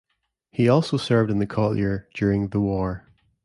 [0.49, 3.07] He also served in the collier during the war.